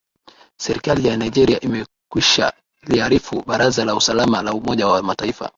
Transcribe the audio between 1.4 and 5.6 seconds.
imekwisha liarifu baraza la usalama la umoja wa mataifa